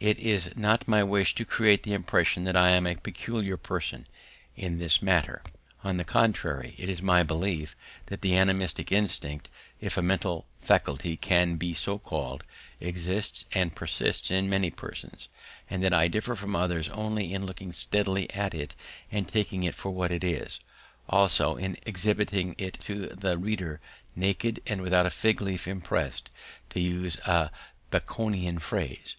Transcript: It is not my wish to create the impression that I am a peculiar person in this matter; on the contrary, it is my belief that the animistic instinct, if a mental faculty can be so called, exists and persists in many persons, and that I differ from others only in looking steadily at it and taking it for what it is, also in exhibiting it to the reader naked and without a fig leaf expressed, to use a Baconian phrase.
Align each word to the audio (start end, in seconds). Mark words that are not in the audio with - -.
It 0.00 0.18
is 0.18 0.50
not 0.56 0.88
my 0.88 1.04
wish 1.04 1.36
to 1.36 1.44
create 1.44 1.84
the 1.84 1.92
impression 1.92 2.42
that 2.42 2.56
I 2.56 2.70
am 2.70 2.88
a 2.88 2.96
peculiar 2.96 3.56
person 3.56 4.08
in 4.56 4.78
this 4.80 5.00
matter; 5.00 5.42
on 5.84 5.96
the 5.96 6.02
contrary, 6.02 6.74
it 6.76 6.88
is 6.88 7.00
my 7.00 7.22
belief 7.22 7.76
that 8.06 8.20
the 8.20 8.36
animistic 8.36 8.90
instinct, 8.90 9.48
if 9.80 9.96
a 9.96 10.02
mental 10.02 10.44
faculty 10.60 11.16
can 11.16 11.54
be 11.54 11.72
so 11.72 11.98
called, 11.98 12.42
exists 12.80 13.44
and 13.52 13.76
persists 13.76 14.28
in 14.28 14.50
many 14.50 14.70
persons, 14.70 15.28
and 15.70 15.84
that 15.84 15.94
I 15.94 16.08
differ 16.08 16.34
from 16.34 16.56
others 16.56 16.88
only 16.88 17.32
in 17.32 17.46
looking 17.46 17.70
steadily 17.70 18.28
at 18.32 18.54
it 18.54 18.74
and 19.12 19.28
taking 19.28 19.62
it 19.62 19.76
for 19.76 19.92
what 19.92 20.10
it 20.10 20.24
is, 20.24 20.58
also 21.08 21.54
in 21.54 21.76
exhibiting 21.86 22.56
it 22.58 22.74
to 22.80 23.06
the 23.14 23.38
reader 23.38 23.78
naked 24.16 24.60
and 24.66 24.82
without 24.82 25.06
a 25.06 25.10
fig 25.10 25.40
leaf 25.40 25.68
expressed, 25.68 26.28
to 26.70 26.80
use 26.80 27.18
a 27.18 27.52
Baconian 27.92 28.58
phrase. 28.60 29.14